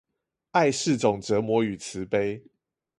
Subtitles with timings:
[0.53, 2.43] 愛是種折磨與慈悲